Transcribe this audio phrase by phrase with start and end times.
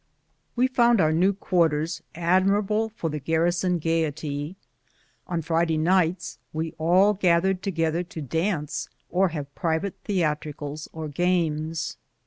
[0.55, 4.55] We found our new quarters admirable for the garri son gayety.
[5.27, 11.97] On Friday nights we all gathered together to dance, or have private theatricals or games.